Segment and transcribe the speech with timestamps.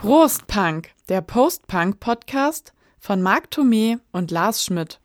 [0.00, 4.98] Prost Punk, der Post-Punk-Podcast von Marc Thomé und Lars Schmidt.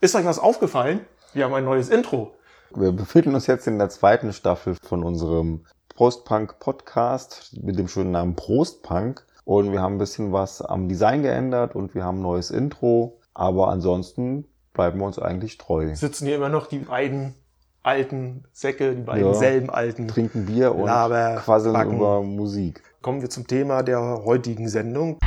[0.00, 1.00] Ist euch was aufgefallen?
[1.34, 2.34] Wir haben ein neues Intro.
[2.74, 5.64] Wir befinden uns jetzt in der zweiten Staffel von unserem
[5.94, 9.24] Post-Punk-Podcast mit dem schönen Namen Prostpunk.
[9.44, 13.20] Und wir haben ein bisschen was am Design geändert und wir haben ein neues Intro.
[13.34, 15.94] Aber ansonsten bleiben wir uns eigentlich treu.
[15.94, 17.34] Sitzen hier immer noch die beiden
[17.88, 20.08] alten Säcke, die beiden ja, selben alten.
[20.08, 21.96] Trinken Bier und Laber, quasseln Backen.
[21.96, 22.82] über Musik.
[23.00, 25.18] Kommen wir zum Thema der heutigen Sendung.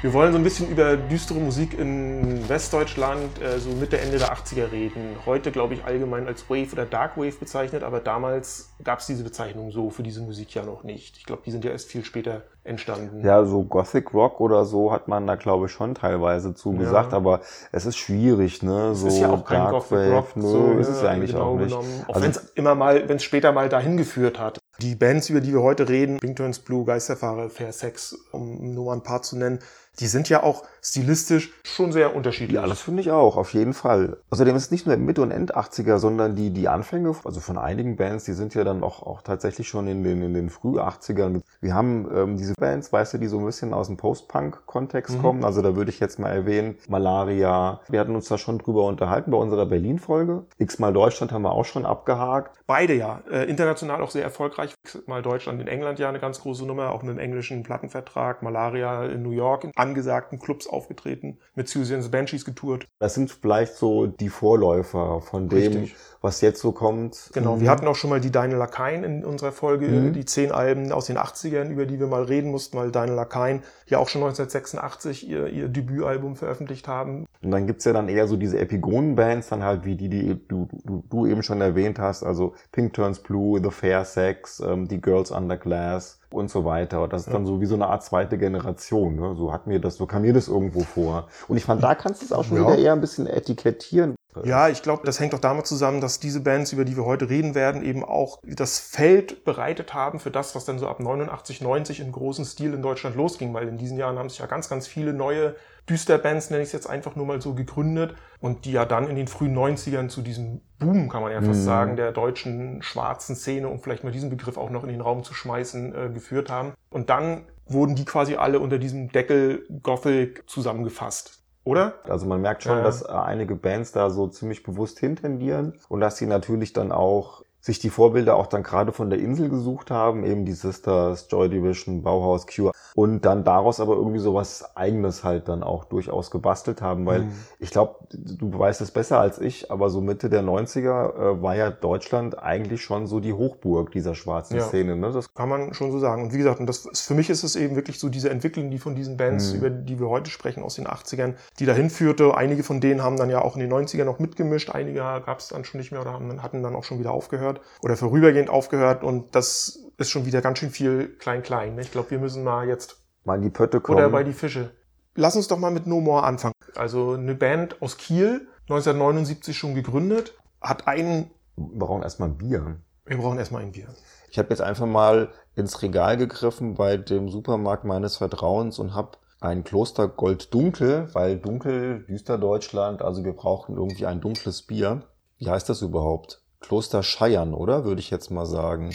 [0.00, 4.32] Wir wollen so ein bisschen über düstere Musik in Westdeutschland, äh, so Mitte, Ende der
[4.32, 5.14] 80er reden.
[5.26, 9.22] Heute, glaube ich, allgemein als Wave oder Dark Wave bezeichnet, aber damals gab es diese
[9.22, 11.18] Bezeichnung so für diese Musik ja noch nicht.
[11.18, 13.24] Ich glaube, die sind ja erst viel später entstanden.
[13.24, 17.18] Ja, so Gothic Rock oder so hat man da, glaube ich, schon teilweise zugesagt, ja.
[17.18, 17.40] aber
[17.72, 18.90] es ist schwierig, ne?
[18.92, 20.36] Es so ist ja auch kein Dark Gothic Wave, Rock.
[20.36, 21.70] Nö, so, ist es ja eigentlich genau auch nicht.
[21.70, 22.04] Genommen.
[22.06, 24.58] Auch Also- wenn es immer mal, wenn es später mal dahin geführt hat.
[24.80, 28.86] Die Bands, über die wir heute reden, Pink Turns Blue, Geisterfahrer, Fair Sex, um nur
[28.86, 29.58] mal ein paar zu nennen,
[30.00, 32.54] die sind ja auch stilistisch schon sehr unterschiedlich.
[32.54, 34.16] Ja, das finde ich auch, auf jeden Fall.
[34.30, 37.96] Außerdem ist es nicht nur Mitte- und End-80er, sondern die, die Anfänge, also von einigen
[37.96, 41.42] Bands, die sind ja dann auch, auch tatsächlich schon in den, in den Früh-80ern.
[41.60, 45.22] Wir haben ähm, diese Bands, weißt du, die so ein bisschen aus dem Post-Punk-Kontext Mhm.
[45.22, 45.44] kommen.
[45.44, 47.80] Also da würde ich jetzt mal erwähnen, Malaria.
[47.88, 50.44] Wir hatten uns da schon drüber unterhalten bei unserer Berlin-Folge.
[50.58, 52.56] X-mal Deutschland haben wir auch schon abgehakt.
[52.66, 53.22] Beide ja.
[53.30, 54.74] Äh, international auch sehr erfolgreich.
[55.06, 58.42] Mal Deutschland in England ja eine ganz große Nummer, auch mit dem englischen Plattenvertrag.
[58.42, 62.86] Malaria in New York in angesagten Clubs aufgetreten, mit Susan's Banshees getourt.
[62.98, 65.96] Das sind vielleicht so die Vorläufer von dem, Richtig.
[66.22, 67.30] Was jetzt so kommt.
[67.34, 67.60] Genau, Mhm.
[67.62, 70.12] wir hatten auch schon mal die Daniel Lakaien in unserer Folge, Mhm.
[70.12, 73.62] die zehn Alben aus den 80ern, über die wir mal reden mussten, weil Daniel Lakaien
[73.86, 77.26] ja auch schon 1986 ihr, ihr Debütalbum veröffentlicht haben.
[77.42, 80.68] Und dann gibt's ja dann eher so diese Epigonen-Bands, dann halt wie die, die du,
[80.84, 85.00] du, du eben schon erwähnt hast, also Pink Turns Blue, The Fair Sex, ähm, die
[85.00, 87.02] Girls Under Glass und so weiter.
[87.02, 89.16] Und das ist dann so wie so eine Art zweite Generation.
[89.16, 89.34] Ne?
[89.36, 91.26] So hat mir das, so kam mir das irgendwo vor.
[91.48, 92.62] Und ich fand, da kannst du es auch schon Ja.
[92.68, 94.14] wieder eher ein bisschen etikettieren.
[94.44, 97.28] Ja, ich glaube, das hängt auch damit zusammen, dass diese Bands, über die wir heute
[97.28, 101.60] reden werden, eben auch das Feld bereitet haben für das, was dann so ab 89,
[101.60, 104.68] 90 im großen Stil in Deutschland losging, weil in diesen Jahren haben sich ja ganz,
[104.68, 105.54] ganz viele neue
[105.88, 109.16] Düsterbands, nenne ich es jetzt einfach nur mal so, gegründet und die ja dann in
[109.16, 111.64] den frühen 90ern zu diesem Boom, kann man ja fast Mhm.
[111.64, 115.24] sagen, der deutschen schwarzen Szene, um vielleicht mal diesen Begriff auch noch in den Raum
[115.24, 116.72] zu schmeißen, äh, geführt haben.
[116.90, 121.41] Und dann wurden die quasi alle unter diesem Deckel Gothic zusammengefasst.
[121.64, 121.94] Oder?
[122.08, 122.82] Also man merkt schon, Ja.
[122.82, 127.44] dass äh, einige Bands da so ziemlich bewusst hintendieren und dass sie natürlich dann auch
[127.62, 131.48] sich die Vorbilder auch dann gerade von der Insel gesucht haben, eben die Sisters, Joy
[131.48, 136.82] Division, Bauhaus, Cure und dann daraus aber irgendwie sowas eigenes halt dann auch durchaus gebastelt
[136.82, 137.32] haben, weil Mhm.
[137.60, 141.54] ich glaube, du weißt es besser als ich, aber so Mitte der 90er äh, war
[141.54, 144.62] ja Deutschland eigentlich schon so die Hochburg dieser schwarzen Ja.
[144.64, 145.12] Szene, ne?
[145.12, 146.24] Das Kann man schon so sagen.
[146.24, 148.70] Und wie gesagt, und das ist, für mich ist es eben wirklich so diese Entwicklung,
[148.70, 149.58] die von diesen Bands, Mhm.
[149.58, 152.36] über die wir heute sprechen, aus den 80ern, die dahin führte.
[152.36, 155.48] Einige von denen haben dann ja auch in den 90ern noch mitgemischt, einige gab es
[155.48, 157.51] dann schon nicht mehr oder haben, hatten dann auch schon wieder aufgehört
[157.82, 159.04] oder vorübergehend aufgehört.
[159.04, 161.74] Und das ist schon wieder ganz schön viel klein-klein.
[161.74, 161.82] ne?
[161.82, 163.98] Ich glaube, wir müssen mal jetzt mal in die Pötte kommen.
[163.98, 164.70] oder bei die Fische.
[165.14, 166.54] Lass uns doch mal mit No More anfangen.
[166.74, 172.78] Also eine Band aus Kiel, 1979 schon gegründet, hat einen, Wir brauchen erstmal Bier.
[173.04, 173.88] wir brauchen erstmal ein Bier.
[174.30, 179.18] Ich habe jetzt einfach mal ins Regal gegriffen bei dem Supermarkt meines Vertrauens und habe
[179.40, 185.02] ein Kloster Gold Dunkel, weil dunkel, düster Deutschland, also wir brauchen irgendwie ein dunkles Bier.
[185.38, 186.41] Wie heißt das überhaupt?
[186.62, 187.84] Kloster Scheiern, oder?
[187.84, 188.94] Würde ich jetzt mal sagen.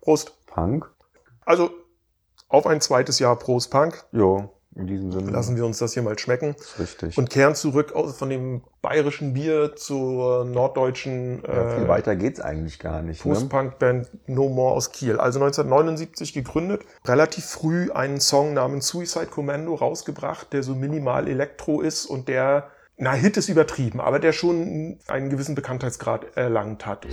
[0.00, 0.32] Prost.
[0.46, 0.90] Punk?
[1.44, 1.70] Also
[2.48, 4.04] auf ein zweites Jahr Prost Punk.
[4.12, 5.30] Jo, in diesem Sinne.
[5.30, 6.54] Lassen wir uns das hier mal schmecken.
[6.78, 7.18] richtig.
[7.18, 12.40] Und kehren zurück aus- von dem bayerischen Bier zur norddeutschen ja, viel äh, weiter geht's
[12.40, 13.24] eigentlich gar nicht.
[13.24, 13.32] Ne?
[13.34, 15.18] Post-Punk-Band No More aus Kiel.
[15.18, 21.80] Also 1979 gegründet, relativ früh einen Song namens Suicide Commando rausgebracht, der so minimal Elektro
[21.80, 27.06] ist und der, na, Hit ist übertrieben, aber der schon einen gewissen Bekanntheitsgrad erlangt hat.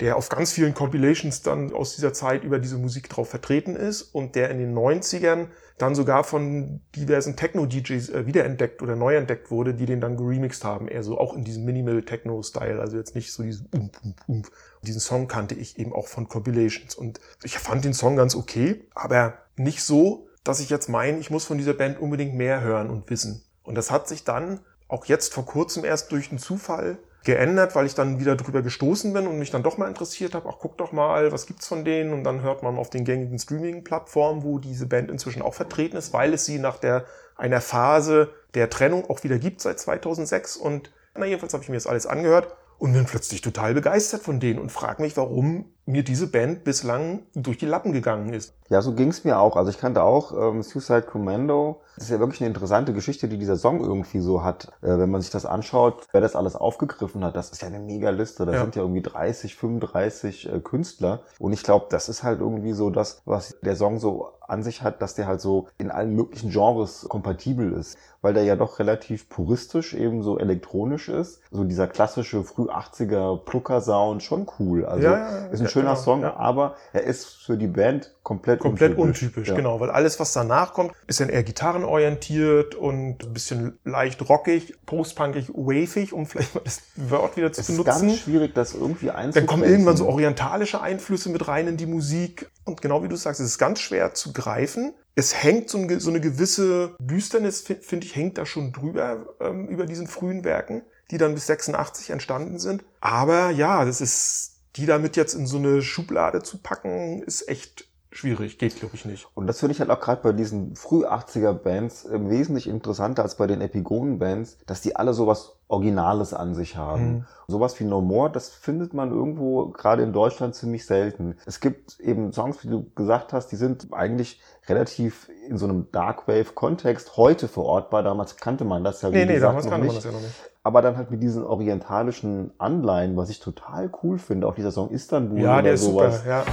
[0.00, 4.02] Der auf ganz vielen Compilations dann aus dieser Zeit über diese Musik drauf vertreten ist
[4.02, 9.50] und der in den 90ern dann sogar von diversen Techno-DJs äh, wiederentdeckt oder neu entdeckt
[9.50, 10.88] wurde, die den dann geremixed haben.
[10.88, 14.50] Eher so auch in diesem Minimal-Techno-Style, also jetzt nicht so dieses Ump, Ump, Ump.
[14.82, 18.84] Diesen Song kannte ich eben auch von Compilations und ich fand den Song ganz okay,
[18.94, 22.90] aber nicht so, dass ich jetzt meine, ich muss von dieser Band unbedingt mehr hören
[22.90, 23.42] und wissen.
[23.62, 27.86] Und das hat sich dann auch jetzt vor kurzem erst durch einen Zufall geändert, weil
[27.86, 30.76] ich dann wieder drüber gestoßen bin und mich dann doch mal interessiert habe, ach guck
[30.76, 34.58] doch mal, was gibt's von denen und dann hört man auf den gängigen Streaming-Plattformen, wo
[34.58, 37.06] diese Band inzwischen auch vertreten ist, weil es sie nach der
[37.36, 40.56] einer Phase der Trennung auch wieder gibt seit 2006.
[40.56, 44.38] Und na, jedenfalls habe ich mir das alles angehört und bin plötzlich total begeistert von
[44.38, 48.54] denen und frage mich, warum mir diese Band bislang durch die Lappen gegangen ist.
[48.70, 49.56] Ja, so ging's mir auch.
[49.56, 51.80] Also ich kannte auch ähm, Suicide Commando.
[51.96, 54.68] Das ist ja wirklich eine interessante Geschichte, die dieser Song irgendwie so hat.
[54.82, 57.78] Äh, wenn man sich das anschaut, wer das alles aufgegriffen hat, das ist ja eine
[57.80, 58.46] mega Liste.
[58.46, 58.60] Da Ja.
[58.62, 61.20] sind ja irgendwie 30, 35 äh, Künstler.
[61.38, 64.82] Und ich glaube, das ist halt irgendwie so das, was der Song so an sich
[64.82, 67.96] hat, dass der halt so in allen möglichen Genres kompatibel ist.
[68.22, 71.40] Weil der ja doch relativ puristisch eben so elektronisch ist.
[71.50, 74.84] So dieser klassische früh 80er Plucker-Sound, schon cool.
[74.86, 76.36] Also Ja, ja, ist ein schöner genau, Song, ja.
[76.36, 79.54] aber er ist für die Band komplett Komplett untypisch, Ja.
[79.54, 84.74] genau, weil alles, was danach kommt, ist dann eher gitarrenorientiert und ein bisschen leicht rockig,
[84.86, 88.08] postpunkig, wavig, um vielleicht mal das Wort wieder zu Es ist benutzen.
[88.08, 89.46] ganz schwierig, das irgendwie Dann einzugrenzen.
[89.46, 92.50] kommen irgendwann so orientalische Einflüsse mit rein in die Musik.
[92.64, 94.94] Und genau wie du sagst, es ist ganz schwer zu greifen.
[95.14, 99.26] Es hängt so, ein, so eine gewisse Düsternis, fi- finde ich, hängt da schon drüber
[99.40, 102.84] ähm, über diesen frühen Werken, die dann bis 86 entstanden sind.
[103.00, 107.86] Aber ja, das ist, die damit jetzt in so eine Schublade zu packen, ist echt
[108.10, 108.58] schwierig.
[108.58, 109.26] Geht, glaube ich, nicht.
[109.34, 113.22] Und das finde ich halt auch gerade bei diesen früh 80er Bands äh, wesentlich interessanter
[113.22, 117.06] als bei den Epigonen-Bands, dass die alle sowas Originales an sich haben.
[117.12, 117.24] Mhm.
[117.48, 121.36] Sowas wie No More, das findet man irgendwo gerade in Deutschland ziemlich selten.
[121.46, 125.90] Es gibt eben Songs, wie du gesagt hast, die sind eigentlich relativ in so einem
[125.90, 128.02] Darkwave-Kontext heute verortbar.
[128.04, 130.04] Damals kannte man das ja, wie Nee, nee, gesagt, damals noch kannte man nicht.
[130.06, 130.34] das ja noch nicht.
[130.66, 134.88] Aber dann halt mit diesen orientalischen Anleihen, was ich total cool finde, auch dieser Song
[134.88, 136.16] Istanbul Ja, oder der ist sowas.
[136.22, 136.44] super, ja.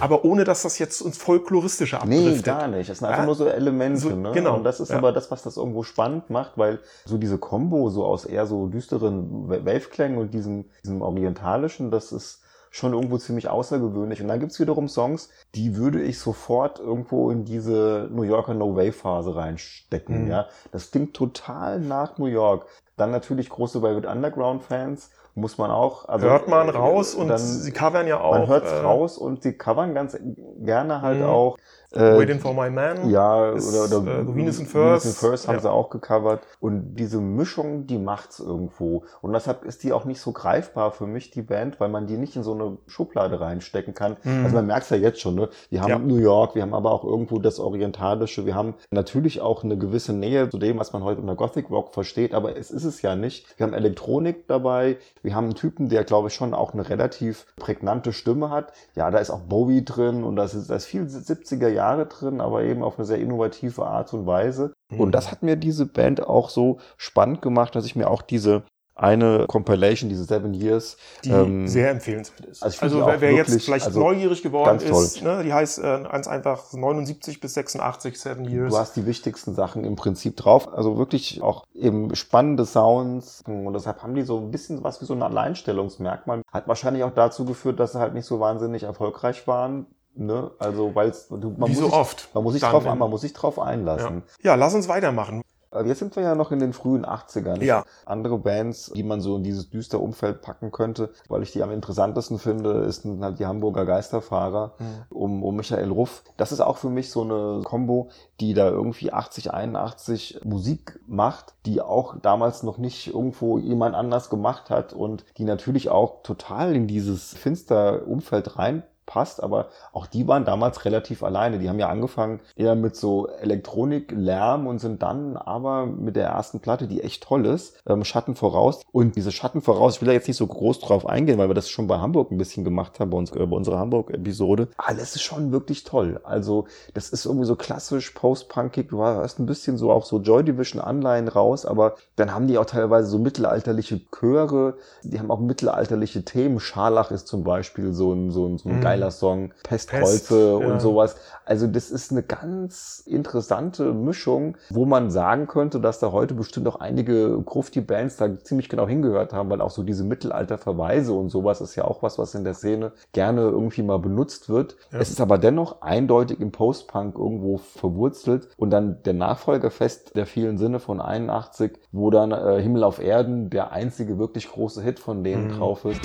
[0.00, 2.44] Aber ohne, dass das jetzt ins Folkloristische Nee, abdriftet.
[2.44, 2.90] gar nicht.
[2.90, 4.00] Das sind einfach Ja, nur so Elemente.
[4.00, 4.32] so- ne?
[4.32, 4.98] genau, Und das ist ja.
[4.98, 8.66] aber das, was das irgendwo spannend macht, weil so diese Kombo so aus eher so
[8.66, 12.41] düsteren Wave-Klängen und diesem, diesem orientalischen, das ist
[12.72, 14.20] schon irgendwo ziemlich außergewöhnlich.
[14.22, 19.36] Und dann gibt's wiederum Songs, die würde ich sofort irgendwo in diese New Yorker No-Wave-Phase
[19.36, 20.24] reinstecken.
[20.24, 20.30] Mhm.
[20.30, 22.66] Ja, Das klingt total nach New York.
[22.96, 25.10] Dann natürlich große Velvet Underground-Fans.
[25.34, 26.08] Muss man auch.
[26.08, 28.32] Also, Hört man äh, raus und dann, sie covern ja auch.
[28.32, 30.18] man hört's äh, raus und sie covern ganz
[30.58, 31.24] gerne halt Mhm.
[31.26, 31.58] auch.
[31.94, 33.08] Äh, Waiting for my man.
[33.10, 35.06] ja, ist, oder, oder äh, Venus Venus First.
[35.06, 35.60] in First haben Ja.
[35.62, 36.40] sie auch gecovert.
[36.60, 39.04] Und diese Mischung, die macht's irgendwo.
[39.20, 42.16] Und deshalb ist die auch nicht so greifbar für mich, die Band, weil man die
[42.16, 44.16] nicht in so eine Schublade reinstecken kann.
[44.22, 44.44] Mhm.
[44.44, 45.48] Also man merkt's ja jetzt schon, ne?
[45.70, 45.98] Wir haben Ja.
[45.98, 50.12] New York, wir haben aber auch irgendwo das Orientalische, wir haben natürlich auch eine gewisse
[50.12, 53.16] Nähe zu dem, was man heute unter Gothic Rock versteht, aber es ist es ja
[53.16, 53.46] nicht.
[53.58, 57.46] Wir haben Elektronik dabei, wir haben einen Typen, der, glaube ich, schon auch eine relativ
[57.56, 58.72] prägnante Stimme hat.
[58.94, 62.40] Ja, da ist auch Bowie drin und da ist, da ist viel 70er Jahre drin,
[62.40, 64.72] aber eben auf eine sehr innovative Art und Weise.
[64.90, 65.00] Mhm.
[65.00, 68.62] Und das hat mir diese Band auch so spannend gemacht, dass ich mir auch diese
[68.94, 72.62] eine Compilation, diese Seven Years, die ähm, sehr empfehlenswert ist.
[72.62, 76.02] also Also, wer, wer jetzt wirklich- vielleicht also neugierig geworden ist, ne, die heißt äh,
[76.10, 78.70] ganz einfach 79 bis 86, Seven Years.
[78.70, 80.72] Du hast die wichtigsten Sachen im Prinzip drauf.
[80.72, 83.42] Also wirklich auch eben spannende Sounds.
[83.46, 86.42] Und deshalb haben die so ein bisschen was wie so ein Alleinstellungsmerkmal.
[86.52, 89.86] Hat wahrscheinlich auch dazu geführt, dass sie halt nicht so wahnsinnig erfolgreich waren.
[90.14, 90.50] Ne?
[90.58, 92.28] Also, weil man Wie muss so sich, oft.
[92.34, 93.64] Man muss sich drauf, man muss sich drauf ja.
[93.64, 94.22] einlassen.
[94.42, 95.42] ja, lass uns weitermachen.
[95.72, 97.62] Äh, Jetzt sind wir ja noch in den frühen 80ern.
[97.62, 97.84] Ja.
[98.04, 101.70] Andere Bands, die man so in dieses düstere Umfeld packen könnte, weil ich die am
[101.70, 104.74] interessantesten finde, ist halt die Hamburger Geisterfahrer
[105.10, 106.22] um, um Michael Ruff.
[106.36, 108.10] Das ist auch für mich so eine Combo,
[108.40, 114.30] die da irgendwie 80, 81 Musik macht, die auch damals noch nicht irgendwo jemand anders
[114.30, 120.06] gemacht hat und die natürlich auch total in dieses finster Umfeld rein passt, aber auch
[120.06, 121.58] die waren damals relativ alleine.
[121.58, 126.28] Die haben ja angefangen eher mit so Elektronik, Lärm und sind dann aber mit der
[126.28, 128.82] ersten Platte, die echt toll ist, ähm, Schatten voraus.
[128.92, 131.54] Und diese Schatten voraus, ich will da jetzt nicht so groß drauf eingehen, weil wir
[131.54, 134.68] das schon bei Hamburg ein bisschen gemacht haben, bei, uns, äh, bei unserer Hamburg-Episode.
[134.76, 136.20] Alles ist schon wirklich toll.
[136.24, 138.88] Also das ist irgendwie so klassisch post-punkig.
[138.88, 142.66] Du hast ein bisschen so auch so Joy Division-Anleihen raus, aber dann haben die auch
[142.66, 144.74] teilweise so mittelalterliche Chöre.
[145.02, 146.60] Die haben auch mittelalterliche Themen.
[146.60, 148.80] Scharlach ist zum Beispiel so ein, so ein, so ein Mhm.
[148.92, 149.52] Geiler Song.
[149.62, 150.80] Pestkreuze Pest, und ja.
[150.80, 151.16] sowas.
[151.44, 156.68] Also das ist eine ganz interessante Mischung, wo man sagen könnte, dass da heute bestimmt
[156.68, 161.60] auch einige Grufti-Bands da ziemlich genau hingehört haben, weil auch so diese Mittelalter-Verweise und sowas
[161.60, 164.76] ist ja auch was, was in der Szene gerne irgendwie mal benutzt wird.
[164.92, 165.00] Ja.
[165.00, 170.58] Es ist aber dennoch eindeutig im Post-Punk irgendwo verwurzelt und dann der Nachfolgerfest der vielen
[170.58, 175.24] Sinne von 81, wo dann äh, Himmel auf Erden der einzige wirklich große Hit von
[175.24, 175.58] denen Mhm.
[175.58, 176.00] drauf ist.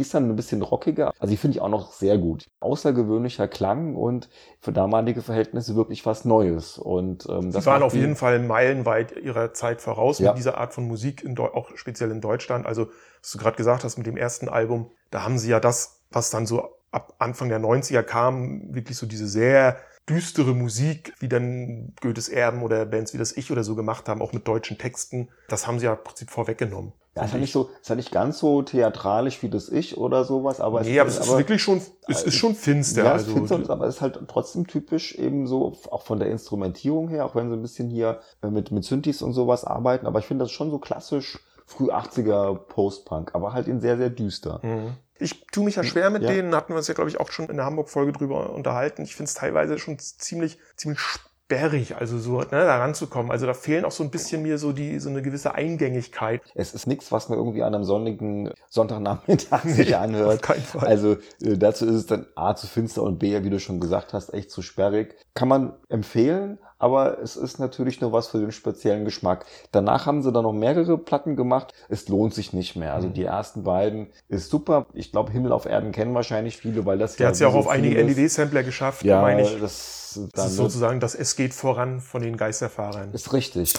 [0.00, 1.12] Die ist dann ein bisschen rockiger.
[1.18, 2.46] Also die finde ich auch noch sehr gut.
[2.60, 6.78] Außergewöhnlicher Klang und für damalige Verhältnisse wirklich was Neues.
[6.78, 10.30] Und ähm, Sie waren auf jeden Fall meilenweit ihrer Zeit voraus Ja.
[10.30, 12.64] mit dieser Art von Musik, auch speziell in Deutschland.
[12.64, 12.86] Also,
[13.20, 16.30] was du gerade gesagt hast mit dem ersten Album, da haben sie ja das, was
[16.30, 19.76] dann so ab Anfang der 90er kam wirklich so diese sehr
[20.10, 24.20] düstere Musik, wie dann Goethes Erben oder Bands wie das Ich oder so gemacht haben,
[24.20, 25.28] auch mit deutschen Texten.
[25.48, 26.92] Das haben sie ja im Prinzip vorweggenommen.
[27.16, 30.24] Ja, ist ja nicht so, ist ja nicht ganz so theatralisch wie das Ich oder
[30.24, 33.04] sowas, aber nee, aber es ist wirklich schon, es ist schon finster.
[33.04, 36.30] Ja, also, es finster, aber es ist halt trotzdem typisch eben so, auch von der
[36.30, 40.06] Instrumentierung her, auch wenn sie ein bisschen hier äh, mit, mit Synthes und sowas arbeiten,
[40.06, 44.10] aber ich finde das schon so klassisch früh 80er Post-Punk, aber halt in sehr, sehr
[44.10, 44.60] düster.
[44.62, 44.92] Mhm.
[45.20, 46.30] Ich tue mich ja schwer mit Ja.
[46.30, 49.02] denen, hatten wir uns ja, glaube ich, auch schon in der Hamburg-Folge drüber unterhalten.
[49.02, 53.30] Ich finde es teilweise schon ziemlich, ziemlich sperrig, also so, ne, da ranzukommen.
[53.32, 56.42] Also da fehlen auch so ein bisschen mir so die, so eine gewisse Eingängigkeit.
[56.54, 60.36] Es ist nichts, was man irgendwie an einem sonnigen Sonntagnachmittag sich Nee, anhört.
[60.36, 60.86] auf keinen Fall.
[60.88, 61.12] Also
[61.42, 64.32] äh, dazu ist es dann A zu finster und B, wie du schon gesagt hast,
[64.32, 65.16] echt zu sperrig.
[65.34, 69.44] Kann man empfehlen, aber es ist natürlich nur was für den speziellen Geschmack.
[69.70, 71.72] Danach haben sie dann noch mehrere Platten gemacht.
[71.88, 72.94] Es lohnt sich nicht mehr.
[72.94, 73.14] Also Mhm.
[73.14, 74.86] die ersten beiden ist super.
[74.92, 77.52] Ich glaube, Himmel auf Erden kennen wahrscheinlich viele, weil das Der hat es ja auch
[77.52, 79.60] so auf einige NDW-Sampler geschafft, Ja, meine ich.
[79.60, 83.12] das, Das ist sozusagen das Es geht voran von den Geisterfahrern.
[83.12, 83.74] ist richtig.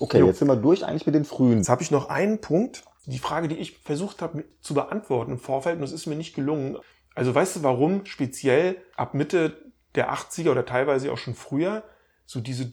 [0.00, 0.26] Okay, Jo.
[0.26, 1.58] jetzt sind wir durch eigentlich mit den frühen.
[1.58, 5.38] Jetzt habe ich noch einen Punkt, die Frage, die ich versucht habe zu beantworten im
[5.38, 6.76] Vorfeld, und es ist mir nicht gelungen.
[7.14, 9.56] Also weißt du, warum speziell ab Mitte
[9.98, 11.82] der 80er oder teilweise auch schon früher
[12.24, 12.72] so diese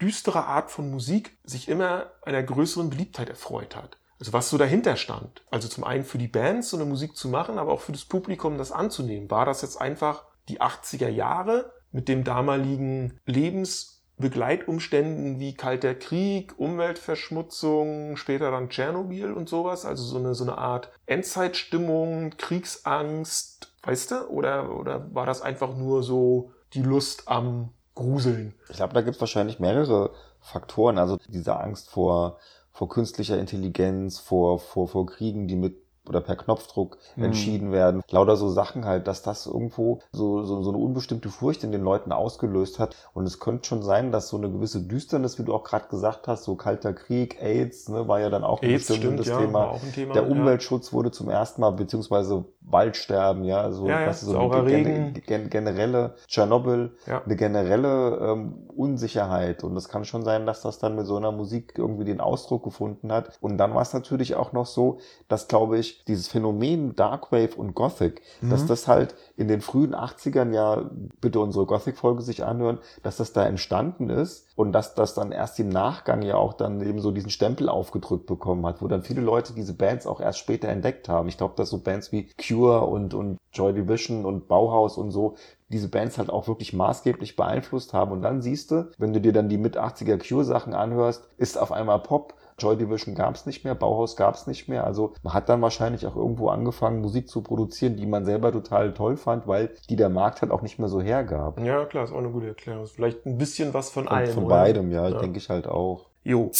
[0.00, 3.98] düstere Art von Musik sich immer einer größeren Beliebtheit erfreut hat?
[4.18, 5.44] Also was so dahinter stand.
[5.50, 8.06] Also zum einen für die Bands so eine Musik zu machen, aber auch für das
[8.06, 9.30] Publikum das anzunehmen.
[9.30, 18.16] War das jetzt einfach die 80er Jahre mit dem damaligen Lebensbegleitumständen wie Kalter Krieg, Umweltverschmutzung,
[18.16, 19.84] später dann Tschernobyl und sowas?
[19.84, 24.28] Also so eine, so eine Art Endzeitstimmung, Kriegsangst, weißt du?
[24.28, 28.54] Oder, oder war das einfach nur so die Lust am Gruseln?
[28.68, 30.98] Ich glaube, da gibt es wahrscheinlich mehrere Faktoren.
[30.98, 32.38] Also diese Angst vor,
[32.72, 37.24] vor künstlicher Intelligenz, vor, vor, vor Kriegen, die mit oder per Knopfdruck Hm.
[37.24, 38.02] entschieden werden.
[38.10, 41.82] Lauter so Sachen halt, dass das irgendwo so, so, so eine unbestimmte Furcht in den
[41.82, 42.94] Leuten ausgelöst hat.
[43.12, 46.28] Und es könnte schon sein, dass so eine gewisse Düsternis, wie du auch gerade gesagt
[46.28, 49.72] hast, so kalter Krieg, AIDS, ne, war ja dann auch ein bestimmendes ja, Thema.
[49.72, 50.14] ein Thema.
[50.14, 50.28] Der ja.
[50.28, 55.14] Umweltschutz wurde zum ersten Mal, beziehungsweise Waldsterben, ja, so, Ja, ja, was so eine gen-
[55.24, 57.22] gen- generelle Tschernobyl, Ja.
[57.24, 59.62] eine generelle ähm, Unsicherheit.
[59.64, 62.64] Und es kann schon sein, dass das dann mit so einer Musik irgendwie den Ausdruck
[62.64, 63.38] gefunden hat.
[63.40, 67.74] Und dann war es natürlich auch noch so, dass, glaube ich, dieses Phänomen Darkwave und
[67.74, 68.68] Gothic, dass Mhm.
[68.68, 73.46] das halt in den frühen 80ern ja, bitte unsere Gothic-Folge sich anhören, dass das da
[73.46, 77.30] entstanden ist und dass das dann erst im Nachgang ja auch dann eben so diesen
[77.30, 81.28] Stempel aufgedrückt bekommen hat, wo dann viele Leute diese Bands auch erst später entdeckt haben.
[81.28, 85.36] Ich glaube, dass so Bands wie Cure und, und Joy Division und Bauhaus und so
[85.68, 88.12] diese Bands halt auch wirklich maßgeblich beeinflusst haben.
[88.12, 91.72] Und dann siehst du, wenn du dir dann die mit 80er Cure-Sachen anhörst, ist auf
[91.72, 92.34] einmal Pop.
[92.58, 94.84] Joy Division gab es nicht mehr, Bauhaus gab es nicht mehr.
[94.84, 98.94] Also man hat dann wahrscheinlich auch irgendwo angefangen, Musik zu produzieren, die man selber total
[98.94, 101.60] toll fand, weil die der Markt halt auch nicht mehr so hergab.
[101.60, 102.86] Ja, klar, ist auch eine gute Erklärung.
[102.86, 104.32] Vielleicht ein bisschen was von allem.
[104.32, 104.54] von oder?
[104.56, 105.18] beidem, ja, Ja.
[105.18, 106.06] denke ich halt auch.
[106.24, 106.50] Jo.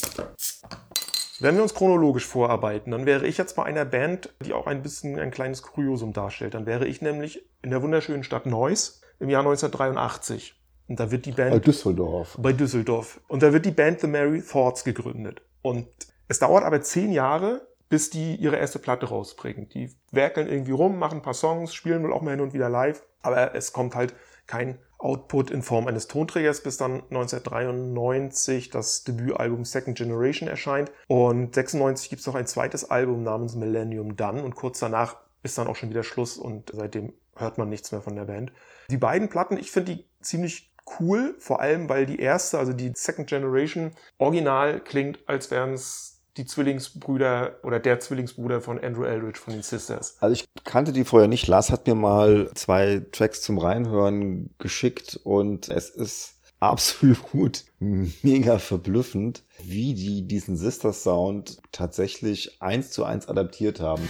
[1.41, 4.83] Wenn wir uns chronologisch vorarbeiten, dann wäre ich jetzt bei einer Band, die auch ein
[4.83, 6.55] bisschen ein kleines Kuriosum darstellt.
[6.55, 10.55] Dann wäre ich nämlich in der wunderschönen Stadt Neuss im Jahr 1983.
[10.89, 12.39] Und da wird die Band Äh, Düsseldorf.
[12.41, 13.21] bei Düsseldorf.
[13.29, 15.43] Und da wird die Band The Merry Thoughts gegründet.
[15.67, 15.89] Und
[16.29, 19.69] es dauert aber zehn Jahre, bis die ihre erste Platte rausbringen.
[19.69, 22.69] Die werkeln irgendwie rum, machen ein paar Songs, spielen wohl auch mal hin und wieder
[22.69, 23.05] live.
[23.21, 24.15] Aber es kommt halt
[24.47, 30.93] kein Output in Form eines Tonträgers, bis dann 1993 das Debütalbum Second Generation erscheint.
[31.09, 34.45] Und 96 gibt es noch ein zweites Album namens Millennium Done.
[34.45, 38.03] Und kurz danach ist dann auch schon wieder Schluss und seitdem hört man nichts mehr
[38.03, 38.53] von der Band.
[38.89, 42.93] Die beiden Platten, ich finde die ziemlich cool, vor allem weil die erste, also die
[42.95, 49.41] Second Generation, original klingt, als wären es die Zwillingsbrüder oder der Zwillingsbruder von Andrew Eldridge
[49.41, 50.17] von den Sisters.
[50.21, 51.47] Also ich kannte die vorher nicht.
[51.47, 59.45] Lars hat mir mal zwei Tracks zum Reinhören geschickt und es ist absolut mega verblüffend,
[59.63, 64.09] wie die diesen Sister Sound tatsächlich eins zu eins adaptiert haben.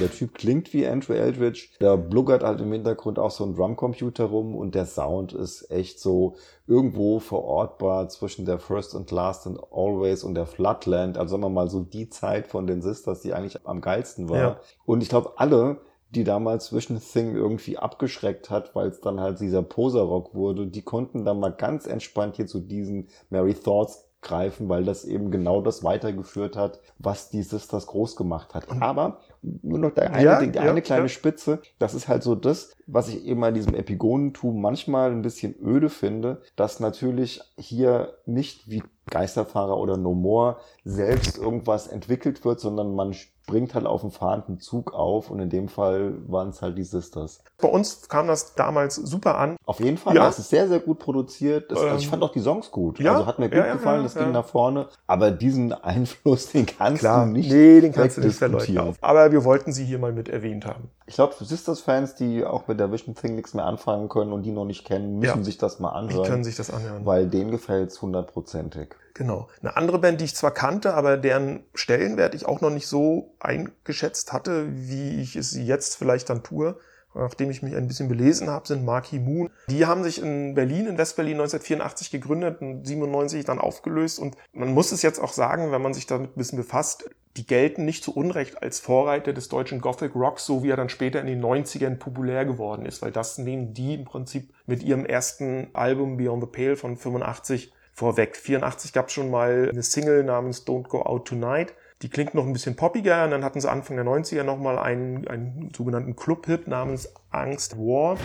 [0.00, 1.68] Der Typ klingt wie Andrew Eldridge.
[1.80, 6.00] Da bluggert halt im Hintergrund auch so ein Drumcomputer rum und der Sound ist echt
[6.00, 6.36] so
[6.66, 11.18] irgendwo verortbar zwischen der First and Last and Always und der Floodland.
[11.18, 14.38] Also sagen wir mal so die Zeit von den Sisters, die eigentlich am geilsten war.
[14.38, 14.60] Ja.
[14.84, 19.40] Und ich glaube, alle, die damals Vision Thing irgendwie abgeschreckt hat, weil es dann halt
[19.40, 24.68] dieser Poser-Rock wurde, die konnten dann mal ganz entspannt hier zu diesen Mary Thoughts greifen,
[24.68, 28.66] weil das eben genau das weitergeführt hat, was die Sisters groß gemacht hat.
[28.80, 31.08] Aber nur noch der eine, Ja, die, die ja, eine kleine ja.
[31.08, 35.54] Spitze, das ist halt so das, was ich eben an diesem Epigonentum manchmal ein bisschen
[35.62, 42.60] öde finde, dass natürlich hier nicht wie Geisterfahrer oder No More selbst irgendwas entwickelt wird,
[42.60, 46.60] sondern man springt halt auf einen fahrenden Zug auf und in dem Fall waren es
[46.60, 47.40] halt die Sisters.
[47.60, 49.56] Bei uns kam das damals super an.
[49.64, 50.24] Auf jeden Fall, Ja.
[50.26, 51.70] das ist sehr, sehr gut produziert.
[51.72, 53.00] Das, also ich Ähm, fand auch die Songs gut.
[53.00, 54.88] ja, also hat mir gut ja, gefallen, ja, das ging nach vorne.
[55.06, 58.94] Aber diesen Einfluss, den kannst du nicht nee, den kannst du nicht verleugnen.
[59.00, 60.90] Aber wir wollten sie hier mal mit erwähnt haben.
[61.06, 64.52] Ich glaube, Sisters-Fans, die auch mit der Vision Thing nichts mehr anfangen können und die
[64.52, 67.06] noch nicht kennen, müssen sich das mal Die können anhören, sich das anhören.
[67.06, 68.94] weil denen gefällt's hundertprozentig.
[69.14, 69.48] Genau.
[69.60, 73.34] Eine andere Band, die ich zwar kannte, aber deren Stellenwert ich auch noch nicht so
[73.40, 76.78] eingeschätzt hatte, wie ich es jetzt vielleicht dann tue,
[77.14, 79.50] nachdem ich mich ein bisschen belesen habe, sind Marquee Moon.
[79.68, 84.18] Die haben sich in Berlin, in Westberlin 1984 gegründet und 97 dann aufgelöst.
[84.18, 87.46] Und man muss es jetzt auch sagen, wenn man sich damit ein bisschen befasst, die
[87.46, 91.20] gelten nicht zu Unrecht als Vorreiter des deutschen Gothic Rocks, so wie er dann später
[91.20, 95.68] in den 90ern populär geworden ist, weil das nehmen die im Prinzip mit ihrem ersten
[95.72, 98.36] Album Beyond the Pale von 85 vorweg.
[98.36, 101.74] 84 gab es schon mal eine Single namens Don't Go Out Tonight.
[102.00, 105.26] Die klingt noch ein bisschen poppiger und dann hatten sie Anfang der 90er nochmal einen,
[105.26, 108.16] einen sogenannten Club-Hit namens Angst War.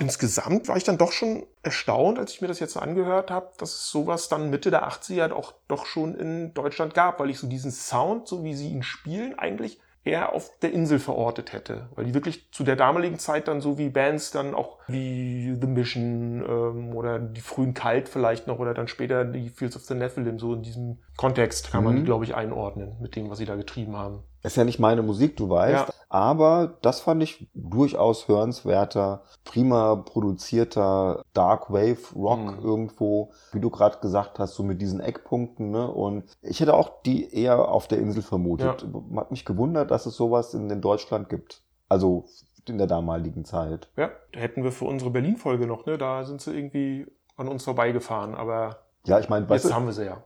[0.00, 3.74] Insgesamt war ich dann doch schon erstaunt, als ich mir das jetzt angehört habe, dass
[3.74, 7.48] es sowas dann Mitte der 80er auch doch schon in Deutschland gab, weil ich so
[7.48, 9.78] diesen Sound, so wie sie ihn spielen, eigentlich
[10.08, 11.88] eher auf der Insel verortet hätte.
[11.94, 15.66] Weil die wirklich zu der damaligen Zeit dann so wie Bands dann auch wie The
[15.66, 19.94] Mission ähm, oder die frühen Kalt vielleicht noch oder dann später die Fields of the
[19.94, 21.98] Nephilim, so in diesem Kontext kann man Mhm.
[21.98, 24.22] die, glaube ich, einordnen mit dem, was sie da getrieben haben.
[24.44, 25.88] Ist ja nicht meine Musik, du weißt.
[25.88, 25.94] Ja.
[26.08, 32.64] Aber das fand ich durchaus hörenswerter, prima produzierter Dark Wave Rock Mhm.
[32.64, 35.70] irgendwo, wie du gerade gesagt hast, so mit diesen Eckpunkten.
[35.70, 35.90] Ne?
[35.90, 38.86] Und ich hätte auch die eher auf der Insel vermutet.
[39.16, 41.62] Hat mich gewundert, dass es sowas in, in Deutschland gibt.
[41.88, 42.26] Also
[42.68, 43.88] in der damaligen Zeit.
[43.96, 45.96] Ja, da hätten wir für unsere Berlin-Folge noch, ne?
[45.98, 47.06] Da sind sie irgendwie
[47.36, 48.76] an uns vorbeigefahren, aber
[49.08, 50.22] Ja, ich meine, weißt jetzt du, haben wir sie ja.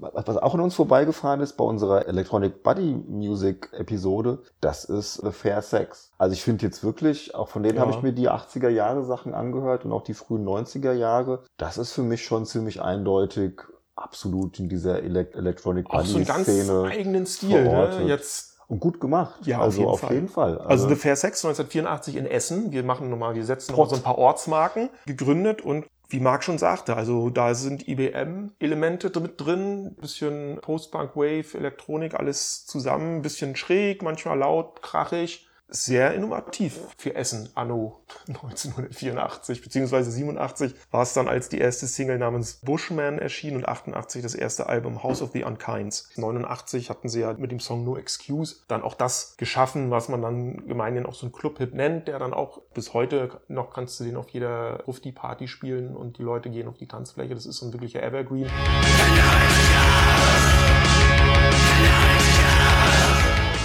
[0.00, 5.32] was auch an uns vorbeigefahren ist bei unserer Electronic Buddy Music Episode, das ist The
[5.32, 6.12] Fair Sex.
[6.18, 7.82] Also ich finde jetzt wirklich, auch von denen Ja.
[7.82, 11.42] habe ich mir die 80er Jahre Sachen angehört und auch die frühen 90er Jahre.
[11.56, 13.60] Das ist für mich schon ziemlich eindeutig
[13.96, 18.04] absolut in dieser Ele Electronic Auch so Buddy einen ganz Szene eigenen Stil, ne?
[18.06, 19.46] Jetzt, und gut gemacht.
[19.46, 20.14] Ja, auf also jeden auf Fall.
[20.14, 20.58] jeden Fall.
[20.58, 22.72] also The Fair Sex 1984 in Essen.
[22.72, 26.58] Wir machen nochmal, wir setzen noch so ein paar Ortsmarken gegründet und wie Marc schon
[26.58, 34.02] sagte, also da sind IBM-Elemente mit drin, bisschen Post-Punk, Wave, Elektronik, alles zusammen, bisschen schräg,
[34.02, 35.48] manchmal laut, krachig.
[35.68, 42.18] Sehr innovativ für Essen anno 1984 beziehungsweise 87 war es dann als die erste Single
[42.18, 46.10] namens Bushman erschien und 88 das erste Album House of the Unkinds.
[46.16, 50.20] 89 hatten sie ja mit dem Song No Excuse dann auch das geschaffen, was man
[50.20, 54.04] dann gemeinhin auch so ein Club-Hit nennt, der dann auch bis heute noch kannst du
[54.04, 57.34] den auf jeder Rufti-Party spielen und die Leute gehen auf die Tanzfläche.
[57.34, 58.50] Das ist so ein wirklicher Evergreen.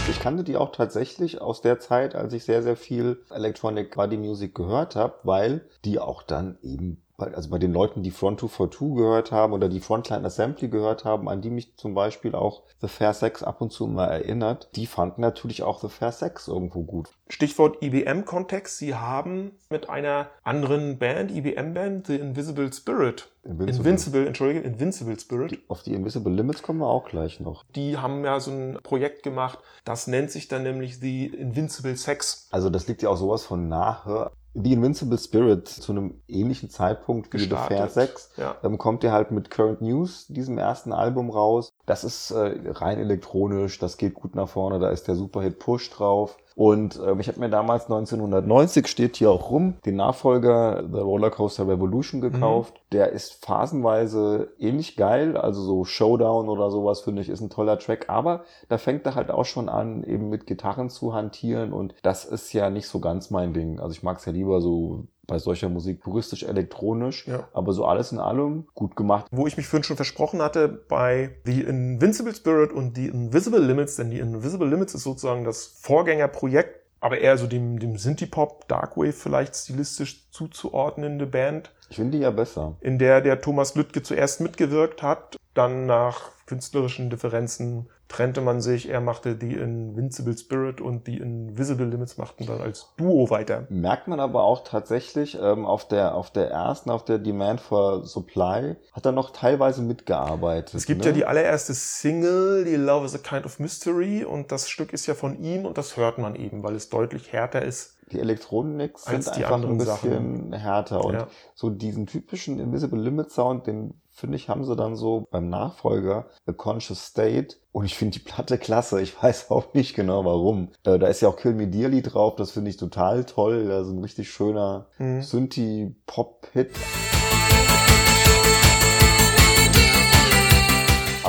[0.10, 4.18] Ich kannte die auch tatsächlich aus der Zeit, als ich sehr, sehr viel Electronic Body
[4.18, 8.96] Music gehört habe, weil die auch dann eben, also bei den Leuten, die Front 242
[8.98, 12.88] gehört haben oder die Frontline Assembly gehört haben, an die mich zum Beispiel auch The
[12.88, 16.84] Fair Sex ab und zu mal erinnert, die fanden natürlich auch The Fair Sex irgendwo
[16.84, 17.10] gut.
[17.28, 18.78] Stichwort IBM-Kontext.
[18.78, 23.76] Sie haben mit einer anderen Band, IBM-Band, The Invisible Spirit, Invincible.
[23.78, 27.64] Invincible, entschuldige, Invincible Spirit, Auf die Invisible Limits kommen wir auch gleich noch.
[27.76, 32.48] die haben ja so ein Projekt gemacht, das nennt sich dann nämlich The Invincible Sex.
[32.52, 34.32] Also das liegt ja auch sowas von nahe.
[34.56, 37.78] The Invincible Spirit zu einem ähnlichen Zeitpunkt wie The Gestartet.
[37.78, 38.56] Fair Sex Ja.
[38.64, 41.70] ähm, kommt ihr halt mit Current News, diesem ersten Album raus.
[41.86, 45.92] Das ist äh, rein elektronisch, das geht gut nach vorne, da ist der Superhit Push
[45.92, 46.38] drauf.
[46.60, 51.66] Und ähm, ich habe mir damals 1990, steht hier auch rum, den Nachfolger The Rollercoaster
[51.66, 52.82] Revolution gekauft.
[52.92, 57.80] Der ist phasenweise ähnlich geil, also so Showdown oder sowas finde ich ist ein toller
[57.80, 58.10] Track.
[58.10, 62.26] Aber da fängt er halt auch schon an, eben mit Gitarren zu hantieren und das
[62.26, 63.80] ist ja nicht so ganz mein Ding.
[63.80, 67.48] Also ich mag es ja lieber so bei solcher Musik puristisch elektronisch, Ja.
[67.54, 69.28] aber so alles in allem gut gemacht.
[69.32, 73.96] Wo ich mich vorhin schon versprochen hatte, bei The Invincible Spirit und The Invisible Limits,
[73.96, 79.14] denn The Invisible Limits ist sozusagen das Vorgängerprojekt, aber eher so dem, dem Synthie-Pop, Darkwave
[79.14, 82.76] vielleicht stilistisch zuzuordnende Band, Ich finde die ja besser.
[82.82, 88.90] in der der Thomas Lüttke zuerst mitgewirkt hat, dann nach künstlerischen Differenzen trennte man sich.
[88.90, 93.68] Er machte die Invincible Spirit und die Invisible Limits machten dann als Duo weiter.
[93.70, 98.06] Merkt man aber auch tatsächlich ähm, auf der auf der ersten, auf der Demand for
[98.06, 100.74] Supply, hat er noch teilweise mitgearbeitet.
[100.74, 101.08] Es gibt ne?
[101.08, 105.06] ja die allererste Single, die Love is a Kind of Mystery, und das Stück ist
[105.06, 107.99] ja von ihm und das hört man eben, weil es deutlich härter ist.
[108.12, 111.28] Die Elektronik sind einfach ein bisschen härter und Ja.
[111.56, 116.28] so diesen typischen Invisible Limit Sound, den finde ich, haben sie dann so beim Nachfolger
[116.46, 119.02] A Conscious State und ich finde die Platte klasse.
[119.02, 120.70] Ich weiß auch nicht genau warum.
[120.84, 123.68] Äh, da ist ja auch Kill Me Dearly drauf, das finde ich total toll.
[123.68, 125.22] Da ist ein richtig schöner Mhm.
[125.22, 126.72] Synthie-Pop-Hit.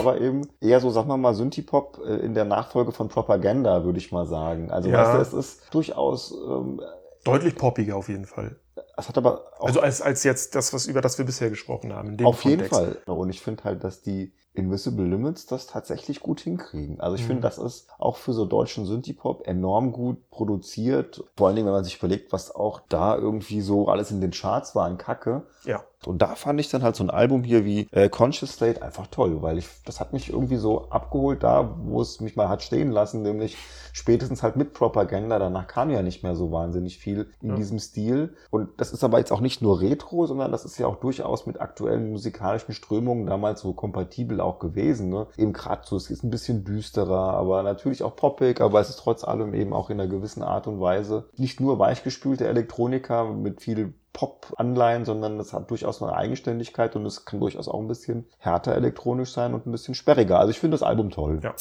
[0.01, 3.99] Aber eben eher so, sagen wir mal, Synthie-Pop äh, in der Nachfolge von Propaganda, würde
[3.99, 4.71] ich mal sagen.
[4.71, 4.99] Also, Ja.
[4.99, 6.81] weißt du, es ist durchaus, ähm,
[7.25, 8.57] Deutlich poppiger auf jeden Fall.
[9.01, 11.93] Es hat aber auch Also als, als jetzt das, was über das wir bisher gesprochen
[11.93, 12.11] haben.
[12.11, 13.03] In dem auf jeden Kontext.
[13.07, 13.15] Fall.
[13.15, 17.01] Und ich finde halt, dass die Invisible Limits das tatsächlich gut hinkriegen.
[17.01, 17.27] Also ich Mhm.
[17.29, 21.23] finde, das ist auch für so deutschen Synthie-Pop enorm gut produziert.
[21.37, 24.33] Vor allen Dingen, wenn man sich überlegt, was auch da irgendwie so alles in den
[24.33, 25.45] Charts war an Kacke.
[25.65, 25.85] Ja.
[26.07, 29.07] Und da fand ich dann halt so ein Album hier wie äh, Conscious State einfach
[29.07, 32.63] toll, weil ich, das hat mich irgendwie so abgeholt da, wo es mich mal hat
[32.63, 33.57] stehen lassen, nämlich
[33.93, 35.39] spätestens halt mit Propaganda.
[35.39, 37.55] Danach kam ja nicht mehr so wahnsinnig viel in Ja.
[37.57, 38.35] diesem Stil.
[38.51, 41.46] Und das ist aber jetzt auch nicht nur Retro, sondern das ist ja auch durchaus
[41.46, 45.09] mit aktuellen musikalischen Strömungen damals so kompatibel auch gewesen.
[45.09, 45.26] Ne?
[45.37, 48.98] Eben gerade so, es ist ein bisschen düsterer, aber natürlich auch poppig, aber es ist
[49.00, 53.61] trotz allem eben auch in einer gewissen Art und Weise nicht nur weichgespülte Elektronika mit
[53.61, 58.26] viel Pop-Anleihen, sondern es hat durchaus eine Eigenständigkeit und es kann durchaus auch ein bisschen
[58.38, 60.38] härter elektronisch sein und ein bisschen sperriger.
[60.38, 61.40] Also ich finde das Album toll.
[61.42, 61.55] Ja.